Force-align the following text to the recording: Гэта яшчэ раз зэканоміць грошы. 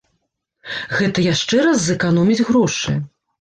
Гэта 0.99 1.25
яшчэ 1.33 1.59
раз 1.67 1.77
зэканоміць 1.91 2.45
грошы. 2.49 2.97